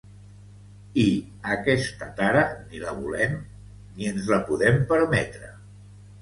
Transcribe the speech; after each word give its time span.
I 1.01 1.09
aquesta 1.55 2.07
tara 2.21 2.41
ni 2.71 2.81
la 2.85 2.95
volem 3.03 3.37
ni 3.99 4.09
ens 4.15 4.33
la 4.33 4.41
podem 4.49 4.81
permetre. 4.95 5.53